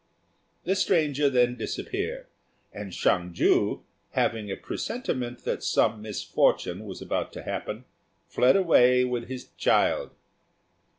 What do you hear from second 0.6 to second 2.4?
The stranger then disappeared,